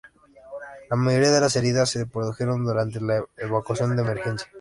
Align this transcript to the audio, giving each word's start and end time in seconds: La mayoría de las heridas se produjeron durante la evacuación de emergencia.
La 0.89 0.95
mayoría 0.95 1.29
de 1.29 1.39
las 1.39 1.55
heridas 1.55 1.91
se 1.91 2.07
produjeron 2.07 2.65
durante 2.65 2.99
la 2.99 3.23
evacuación 3.37 3.95
de 3.95 4.01
emergencia. 4.01 4.47